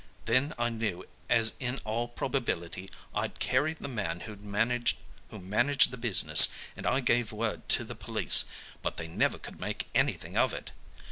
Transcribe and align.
Then 0.25 0.55
I 0.57 0.69
knew 0.69 1.05
as 1.29 1.53
in 1.59 1.77
all 1.85 2.07
probability 2.07 2.89
I'd 3.13 3.37
carried 3.37 3.77
the 3.77 3.87
man 3.87 4.21
who 4.21 4.35
managed 4.35 5.91
the 5.91 5.95
business, 5.97 6.47
and 6.75 6.87
I 6.87 7.01
gave 7.01 7.31
word 7.31 7.69
to 7.69 7.83
the 7.83 7.93
police, 7.93 8.45
but 8.81 8.97
they 8.97 9.07
never 9.07 9.37
could 9.37 9.59
make 9.59 9.89
anything 9.93 10.35
of 10.37 10.53
it. 10.55 10.71